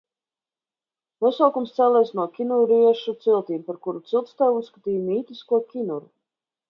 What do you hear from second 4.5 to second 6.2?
uzskatīja mītisko Kinuru.